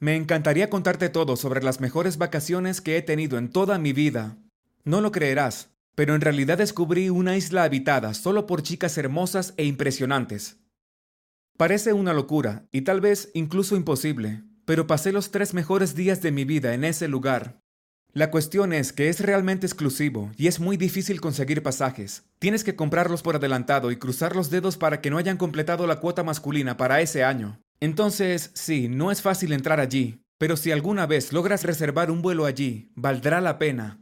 [0.00, 4.36] Me encantaría contarte todo sobre las mejores vacaciones que he tenido en toda mi vida.
[4.84, 9.64] No lo creerás, pero en realidad descubrí una isla habitada solo por chicas hermosas e
[9.64, 10.58] impresionantes.
[11.56, 16.30] Parece una locura, y tal vez incluso imposible, pero pasé los tres mejores días de
[16.30, 17.60] mi vida en ese lugar.
[18.12, 22.22] La cuestión es que es realmente exclusivo y es muy difícil conseguir pasajes.
[22.38, 25.98] Tienes que comprarlos por adelantado y cruzar los dedos para que no hayan completado la
[25.98, 27.60] cuota masculina para ese año.
[27.80, 32.44] Entonces, sí, no es fácil entrar allí, pero si alguna vez logras reservar un vuelo
[32.44, 34.00] allí, valdrá la pena.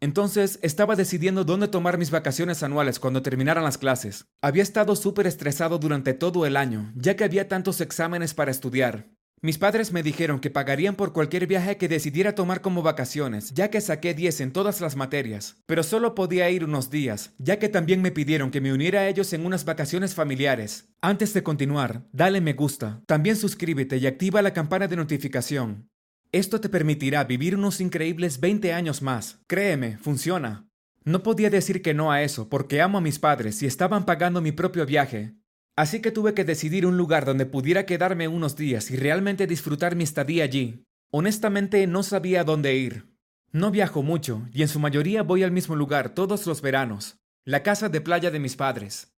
[0.00, 4.24] Entonces estaba decidiendo dónde tomar mis vacaciones anuales cuando terminaran las clases.
[4.42, 9.10] Había estado súper estresado durante todo el año, ya que había tantos exámenes para estudiar.
[9.42, 13.70] Mis padres me dijeron que pagarían por cualquier viaje que decidiera tomar como vacaciones, ya
[13.70, 17.70] que saqué 10 en todas las materias, pero solo podía ir unos días, ya que
[17.70, 20.90] también me pidieron que me uniera a ellos en unas vacaciones familiares.
[21.00, 25.88] Antes de continuar, dale me gusta, también suscríbete y activa la campana de notificación.
[26.32, 29.40] Esto te permitirá vivir unos increíbles 20 años más.
[29.46, 30.68] Créeme, funciona.
[31.02, 34.42] No podía decir que no a eso, porque amo a mis padres y estaban pagando
[34.42, 35.34] mi propio viaje,
[35.76, 39.96] Así que tuve que decidir un lugar donde pudiera quedarme unos días y realmente disfrutar
[39.96, 40.84] mi estadía allí.
[41.10, 43.10] Honestamente no sabía dónde ir.
[43.52, 47.62] No viajo mucho y en su mayoría voy al mismo lugar todos los veranos, la
[47.62, 49.12] casa de playa de mis padres.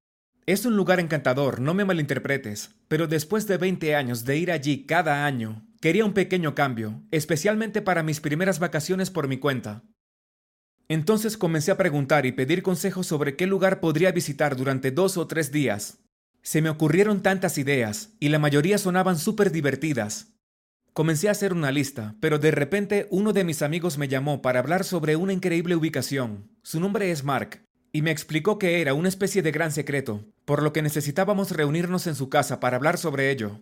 [0.46, 4.86] Es un lugar encantador, no me malinterpretes, pero después de 20 años de ir allí
[4.86, 9.84] cada año, quería un pequeño cambio, especialmente para mis primeras vacaciones por mi cuenta.
[10.88, 15.26] Entonces comencé a preguntar y pedir consejos sobre qué lugar podría visitar durante dos o
[15.28, 16.01] tres días,
[16.42, 20.28] se me ocurrieron tantas ideas, y la mayoría sonaban súper divertidas.
[20.92, 24.58] Comencé a hacer una lista, pero de repente uno de mis amigos me llamó para
[24.58, 26.50] hablar sobre una increíble ubicación.
[26.62, 30.62] Su nombre es Mark, y me explicó que era una especie de gran secreto, por
[30.62, 33.60] lo que necesitábamos reunirnos en su casa para hablar sobre ello.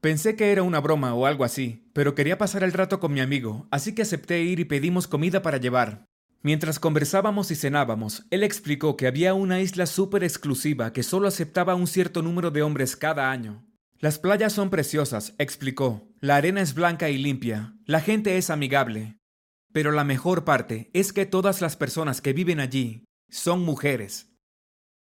[0.00, 3.20] Pensé que era una broma o algo así, pero quería pasar el rato con mi
[3.20, 6.04] amigo, así que acepté ir y pedimos comida para llevar.
[6.44, 11.74] Mientras conversábamos y cenábamos, él explicó que había una isla súper exclusiva que solo aceptaba
[11.74, 13.66] un cierto número de hombres cada año.
[13.98, 16.06] Las playas son preciosas, explicó.
[16.20, 17.78] La arena es blanca y limpia.
[17.86, 19.16] La gente es amigable.
[19.72, 24.36] Pero la mejor parte es que todas las personas que viven allí son mujeres.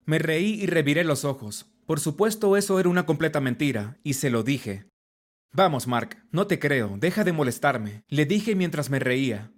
[0.06, 1.76] Me reí y reviré los ojos.
[1.86, 4.88] Por supuesto eso era una completa mentira, y se lo dije.
[5.52, 9.52] Vamos, Mark, no te creo, deja de molestarme, le dije mientras me reía.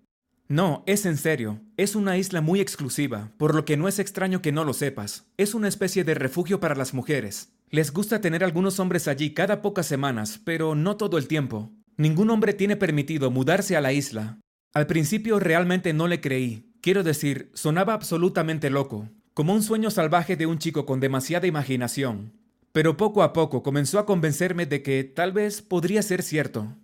[0.48, 1.60] No, es en serio.
[1.76, 5.26] Es una isla muy exclusiva, por lo que no es extraño que no lo sepas.
[5.38, 7.50] Es una especie de refugio para las mujeres.
[7.72, 11.72] Les gusta tener algunos hombres allí cada pocas semanas, pero no todo el tiempo.
[11.98, 14.40] Ningún hombre tiene permitido mudarse a la isla.
[14.72, 16.72] Al principio realmente no le creí.
[16.80, 22.34] Quiero decir, sonaba absolutamente loco, como un sueño salvaje de un chico con demasiada imaginación.
[22.72, 26.76] Pero poco a poco comenzó a convencerme de que tal vez podría ser cierto.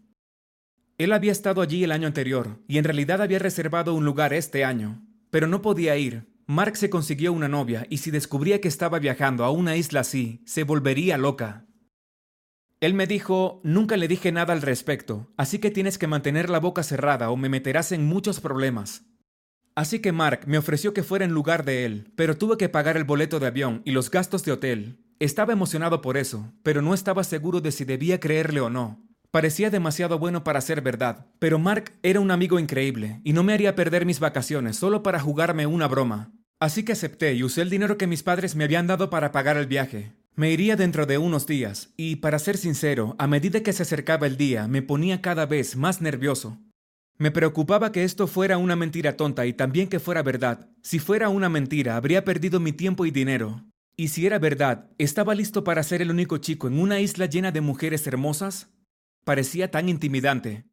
[1.03, 4.63] Él había estado allí el año anterior y en realidad había reservado un lugar este
[4.63, 6.31] año, pero no podía ir.
[6.45, 10.43] Mark se consiguió una novia y si descubría que estaba viajando a una isla así,
[10.45, 11.65] se volvería loca.
[12.81, 16.59] Él me dijo, nunca le dije nada al respecto, así que tienes que mantener la
[16.59, 19.03] boca cerrada o me meterás en muchos problemas.
[19.73, 22.95] Así que Mark me ofreció que fuera en lugar de él, pero tuve que pagar
[22.95, 24.99] el boleto de avión y los gastos de hotel.
[25.17, 29.10] Estaba emocionado por eso, pero no estaba seguro de si debía creerle o no.
[29.31, 33.53] Parecía demasiado bueno para ser verdad, pero Mark era un amigo increíble y no me
[33.53, 36.33] haría perder mis vacaciones solo para jugarme una broma.
[36.59, 39.55] Así que acepté y usé el dinero que mis padres me habían dado para pagar
[39.55, 40.11] el viaje.
[40.35, 44.27] Me iría dentro de unos días, y para ser sincero, a medida que se acercaba
[44.27, 46.59] el día, me ponía cada vez más nervioso.
[47.17, 50.69] Me preocupaba que esto fuera una mentira tonta y también que fuera verdad.
[50.81, 53.63] Si fuera una mentira, habría perdido mi tiempo y dinero.
[53.95, 57.51] Y si era verdad, ¿estaba listo para ser el único chico en una isla llena
[57.51, 58.69] de mujeres hermosas?
[59.23, 60.65] Parecía tan intimidante.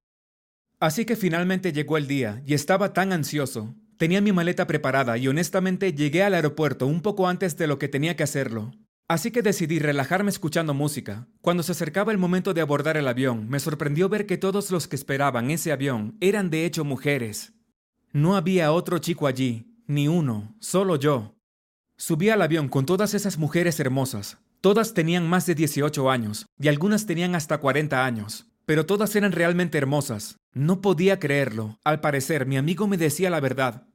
[0.80, 3.74] Así que finalmente llegó el día y estaba tan ansioso.
[3.98, 7.88] Tenía mi maleta preparada y honestamente llegué al aeropuerto un poco antes de lo que
[7.88, 8.72] tenía que hacerlo.
[9.08, 11.26] Así que decidí relajarme escuchando música.
[11.40, 14.86] Cuando se acercaba el momento de abordar el avión, me sorprendió ver que todos los
[14.86, 17.54] que esperaban ese avión eran de hecho mujeres.
[18.12, 21.34] No había otro chico allí, ni uno, solo yo.
[21.96, 26.66] Subí al avión con todas esas mujeres hermosas, Todas tenían más de 18 años y
[26.66, 30.36] algunas tenían hasta 40 años, pero todas eran realmente hermosas.
[30.52, 31.78] No podía creerlo.
[31.84, 33.86] Al parecer, mi amigo me decía la verdad.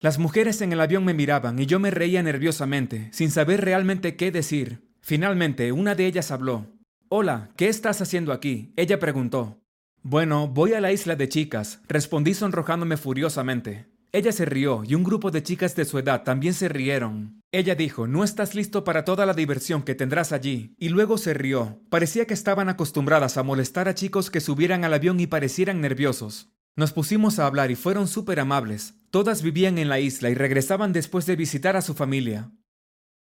[0.00, 4.16] Las mujeres en el avión me miraban y yo me reía nerviosamente, sin saber realmente
[4.16, 4.90] qué decir.
[5.00, 6.66] Finalmente, una de ellas habló.
[7.08, 8.72] Hola, ¿qué estás haciendo aquí?
[8.76, 9.60] Ella preguntó.
[10.02, 13.93] Bueno, voy a la isla de chicas, respondí sonrojándome furiosamente.
[14.14, 17.40] Ella se rió y un grupo de chicas de su edad también se rieron.
[17.50, 20.76] Ella dijo, no estás listo para toda la diversión que tendrás allí.
[20.78, 21.80] Y luego se rió.
[21.90, 26.52] Parecía que estaban acostumbradas a molestar a chicos que subieran al avión y parecieran nerviosos.
[26.76, 28.94] Nos pusimos a hablar y fueron súper amables.
[29.10, 32.52] Todas vivían en la isla y regresaban después de visitar a su familia.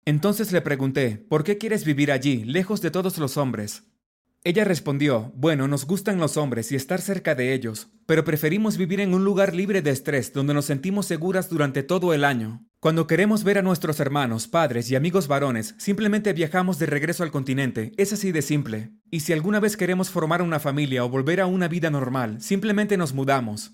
[0.04, 3.82] Entonces le pregunté, ¿por qué quieres vivir allí, lejos de todos los hombres?
[4.46, 9.00] Ella respondió, bueno, nos gustan los hombres y estar cerca de ellos, pero preferimos vivir
[9.00, 12.64] en un lugar libre de estrés donde nos sentimos seguras durante todo el año.
[12.78, 17.32] Cuando queremos ver a nuestros hermanos, padres y amigos varones, simplemente viajamos de regreso al
[17.32, 18.92] continente, es así de simple.
[19.10, 22.96] Y si alguna vez queremos formar una familia o volver a una vida normal, simplemente
[22.96, 23.72] nos mudamos.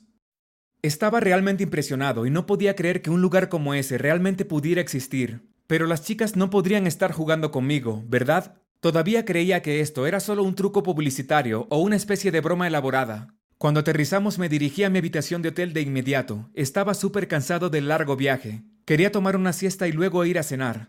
[0.81, 5.53] Estaba realmente impresionado y no podía creer que un lugar como ese realmente pudiera existir.
[5.67, 8.62] Pero las chicas no podrían estar jugando conmigo, ¿verdad?
[8.83, 13.33] Todavía creía que esto era solo un truco publicitario o una especie de broma elaborada.
[13.57, 16.51] Cuando aterrizamos me dirigí a mi habitación de hotel de inmediato.
[16.53, 18.65] Estaba súper cansado del largo viaje.
[18.85, 20.89] Quería tomar una siesta y luego ir a cenar.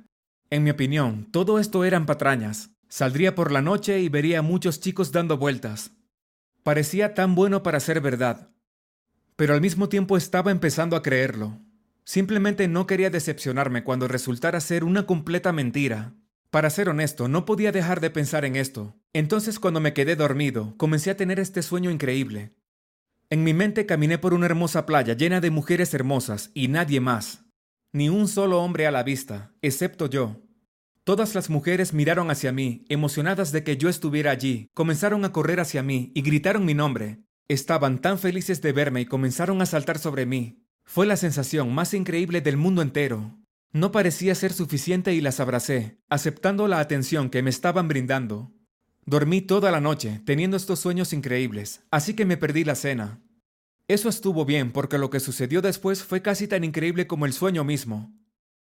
[0.50, 2.72] En mi opinión, todo esto eran patrañas.
[2.90, 5.92] Saldría por la noche y vería a muchos chicos dando vueltas.
[6.64, 8.50] Parecía tan bueno para ser verdad.
[9.36, 11.60] Pero al mismo tiempo estaba empezando a creerlo.
[12.06, 16.16] Simplemente no quería decepcionarme cuando resultara ser una completa mentira.
[16.54, 18.96] Para ser honesto, no podía dejar de pensar en esto.
[19.12, 22.54] Entonces cuando me quedé dormido, comencé a tener este sueño increíble.
[23.32, 27.44] En mi mente caminé por una hermosa playa llena de mujeres hermosas y nadie más.
[27.92, 30.44] Ni un solo hombre a la vista, excepto yo.
[31.04, 35.60] Todas las mujeres miraron hacia mí, emocionadas de que yo estuviera allí, comenzaron a correr
[35.60, 37.24] hacia mí y gritaron mi nombre.
[37.48, 40.64] Estaban tan felices de verme y comenzaron a saltar sobre mí.
[40.84, 43.43] Fue la sensación más increíble del mundo entero.
[43.74, 48.54] No parecía ser suficiente y las abracé, aceptando la atención que me estaban brindando.
[49.04, 53.24] Dormí toda la noche, teniendo estos sueños increíbles, así que me perdí la cena.
[53.88, 57.64] Eso estuvo bien porque lo que sucedió después fue casi tan increíble como el sueño
[57.64, 58.16] mismo.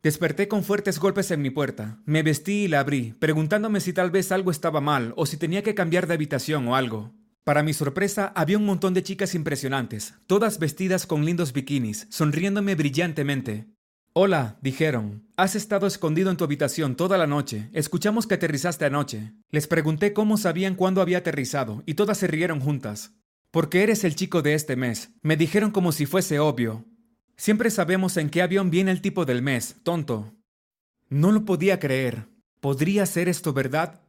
[0.02, 4.10] Desperté con fuertes golpes en mi puerta, me vestí y la abrí, preguntándome si tal
[4.10, 7.14] vez algo estaba mal o si tenía que cambiar de habitación o algo.
[7.44, 12.74] Para mi sorpresa, había un montón de chicas impresionantes, todas vestidas con lindos bikinis, sonriéndome
[12.74, 13.73] brillantemente.
[14.16, 15.26] Hola, dijeron.
[15.36, 17.68] Has estado escondido en tu habitación toda la noche.
[17.72, 19.32] Escuchamos que aterrizaste anoche.
[19.50, 23.10] Les pregunté cómo sabían cuándo había aterrizado, y todas se rieron juntas.
[23.50, 25.10] Porque eres el chico de este mes.
[25.22, 26.84] Me dijeron como si fuese obvio.
[27.36, 30.32] Siempre sabemos en qué avión viene el tipo del mes, tonto.
[31.08, 32.28] No lo podía creer.
[32.60, 34.00] ¿Podría ser esto verdad?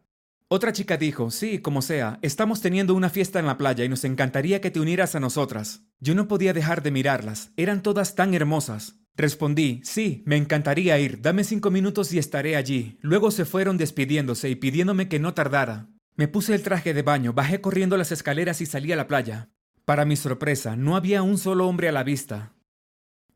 [0.49, 4.03] Otra chica dijo, sí, como sea, estamos teniendo una fiesta en la playa y nos
[4.03, 5.81] encantaría que te unieras a nosotras.
[5.99, 8.99] Yo no podía dejar de mirarlas, eran todas tan hermosas.
[9.17, 12.97] Respondí, sí, me encantaría ir, dame cinco minutos y estaré allí.
[13.01, 15.87] Luego se fueron despidiéndose y pidiéndome que no tardara.
[16.15, 19.49] Me puse el traje de baño, bajé corriendo las escaleras y salí a la playa.
[19.85, 22.53] Para mi sorpresa, no había un solo hombre a la vista.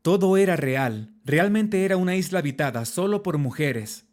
[0.02, 4.06] Todo era real, realmente era una isla habitada solo por mujeres.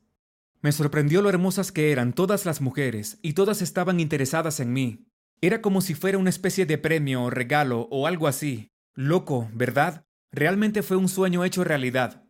[0.61, 5.07] Me sorprendió lo hermosas que eran todas las mujeres, y todas estaban interesadas en mí.
[5.39, 8.69] Era como si fuera una especie de premio o regalo o algo así.
[8.95, 10.06] Loco, ¿verdad?
[10.31, 12.23] Realmente fue un sueño hecho realidad.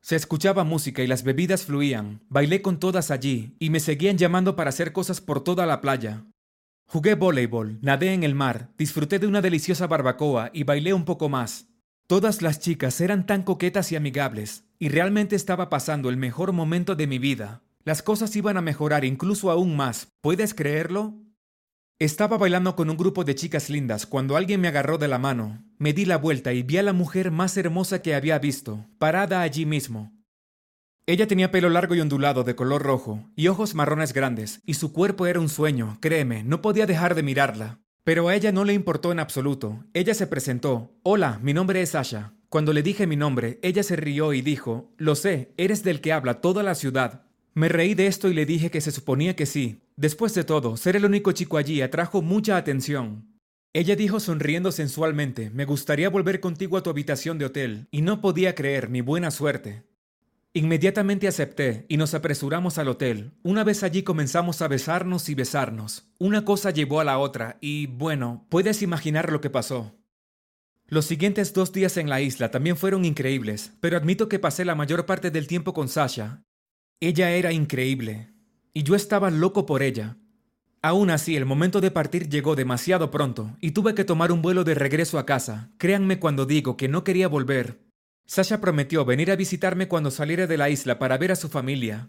[0.00, 2.24] Se escuchaba música y las bebidas fluían.
[2.28, 6.24] Bailé con todas allí y me seguían llamando para hacer cosas por toda la playa.
[6.86, 11.28] Jugué voleibol, nadé en el mar, disfruté de una deliciosa barbacoa y bailé un poco
[11.28, 11.68] más.
[12.06, 16.94] Todas las chicas eran tan coquetas y amigables, y realmente estaba pasando el mejor momento
[16.94, 17.62] de mi vida.
[17.84, 20.08] Las cosas iban a mejorar incluso aún más.
[20.20, 21.14] ¿Puedes creerlo?
[21.98, 25.64] Estaba bailando con un grupo de chicas lindas cuando alguien me agarró de la mano.
[25.78, 29.42] Me di la vuelta y vi a la mujer más hermosa que había visto, parada
[29.42, 30.12] allí mismo.
[31.06, 34.92] Ella tenía pelo largo y ondulado de color rojo, y ojos marrones grandes, y su
[34.92, 37.80] cuerpo era un sueño, créeme, no podía dejar de mirarla.
[38.04, 39.84] Pero a ella no le importó en absoluto.
[39.94, 40.96] Ella se presentó.
[41.04, 42.34] Hola, mi nombre es Sasha.
[42.48, 46.12] Cuando le dije mi nombre, ella se rió y dijo, Lo sé, eres del que
[46.12, 47.26] habla toda la ciudad.
[47.54, 50.76] Me reí de esto y le dije que se suponía que sí, Después de todo,
[50.76, 53.38] ser el único chico allí atrajo mucha atención.
[53.74, 58.20] Ella dijo sonriendo sensualmente, me gustaría volver contigo a tu habitación de hotel, y no
[58.20, 59.84] podía creer mi buena suerte.
[60.54, 63.32] Inmediatamente acepté y nos apresuramos al hotel.
[63.42, 66.10] Una vez allí comenzamos a besarnos y besarnos.
[66.18, 69.94] Una cosa llevó a la otra y, bueno, puedes imaginar lo que pasó.
[70.86, 74.74] Los siguientes dos días en la isla también fueron increíbles, pero admito que pasé la
[74.74, 76.42] mayor parte del tiempo con Sasha.
[77.00, 78.31] Ella era increíble
[78.74, 80.16] y yo estaba loco por ella.
[80.80, 84.64] Aún así, el momento de partir llegó demasiado pronto y tuve que tomar un vuelo
[84.64, 85.70] de regreso a casa.
[85.78, 87.78] Créanme cuando digo que no quería volver.
[88.26, 92.08] Sasha prometió venir a visitarme cuando saliera de la isla para ver a su familia.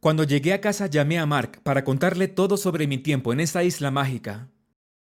[0.00, 3.62] Cuando llegué a casa llamé a Mark para contarle todo sobre mi tiempo en esa
[3.62, 4.50] isla mágica.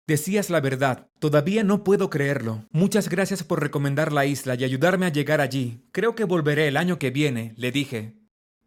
[0.06, 1.08] Decías la verdad.
[1.18, 2.66] Todavía no puedo creerlo.
[2.70, 5.84] Muchas gracias por recomendar la isla y ayudarme a llegar allí.
[5.92, 8.19] Creo que volveré el año que viene, le dije.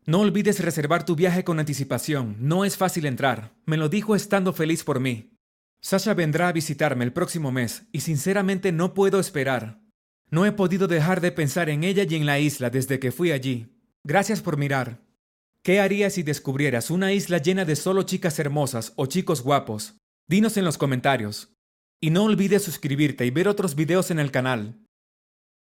[0.06, 2.36] No olvides reservar tu viaje con anticipación.
[2.40, 3.54] No es fácil entrar.
[3.66, 5.38] Me lo dijo estando feliz por mí.
[5.82, 9.82] Sasha vendrá a visitarme el próximo mes y sinceramente no puedo esperar.
[10.30, 13.32] No he podido dejar de pensar en ella y en la isla desde que fui
[13.32, 13.80] allí.
[14.04, 15.02] Gracias por mirar.
[15.62, 19.96] ¿Qué harías si descubrieras una isla llena de solo chicas hermosas o chicos guapos?
[20.28, 21.54] Dinos en los comentarios.
[22.02, 24.83] Y no olvides suscribirte y ver otros videos en el canal.